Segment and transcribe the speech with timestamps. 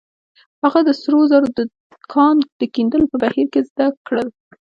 [0.63, 1.59] هغه د سرو زرو د
[2.13, 4.27] کان د کیندلو په بهير کې زده کړل.